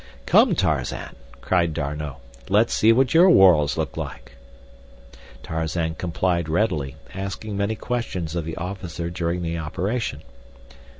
"Come, 0.25 0.55
Tarzan," 0.55 1.15
cried 1.41 1.75
D'Arnot, 1.75 2.15
"let's 2.49 2.73
see 2.73 2.91
what 2.91 3.13
your 3.13 3.29
whorls 3.29 3.77
look 3.77 3.95
like." 3.95 4.31
Tarzan 5.43 5.93
complied 5.93 6.49
readily, 6.49 6.95
asking 7.13 7.55
many 7.55 7.75
questions 7.75 8.35
of 8.35 8.43
the 8.43 8.57
officer 8.57 9.11
during 9.11 9.43
the 9.43 9.59
operation. 9.59 10.23